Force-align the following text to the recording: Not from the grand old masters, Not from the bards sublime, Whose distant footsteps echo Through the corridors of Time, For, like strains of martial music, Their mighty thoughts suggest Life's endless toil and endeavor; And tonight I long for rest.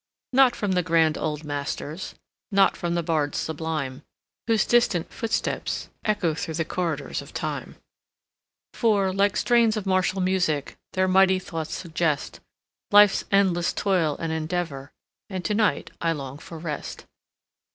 Not 0.33 0.55
from 0.55 0.71
the 0.71 0.81
grand 0.81 1.15
old 1.15 1.43
masters, 1.43 2.15
Not 2.51 2.75
from 2.75 2.95
the 2.95 3.03
bards 3.03 3.37
sublime, 3.37 4.01
Whose 4.47 4.65
distant 4.65 5.13
footsteps 5.13 5.89
echo 6.03 6.33
Through 6.33 6.55
the 6.55 6.65
corridors 6.65 7.21
of 7.21 7.35
Time, 7.35 7.75
For, 8.73 9.13
like 9.13 9.37
strains 9.37 9.77
of 9.77 9.85
martial 9.85 10.19
music, 10.19 10.75
Their 10.93 11.07
mighty 11.07 11.37
thoughts 11.37 11.75
suggest 11.75 12.39
Life's 12.89 13.25
endless 13.31 13.71
toil 13.73 14.17
and 14.17 14.31
endeavor; 14.33 14.91
And 15.29 15.45
tonight 15.45 15.91
I 16.01 16.13
long 16.13 16.39
for 16.39 16.57
rest. 16.57 17.05